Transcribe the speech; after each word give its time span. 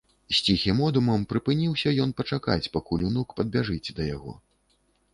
З 0.35 0.39
ціхім 0.45 0.79
одумам 0.87 1.25
прыпыніўся 1.33 1.95
ён 2.07 2.15
пачакаць, 2.23 2.71
пакуль 2.79 3.07
унук 3.13 3.27
падбяжыць 3.41 3.93
да 4.01 4.13
яго. 4.15 4.39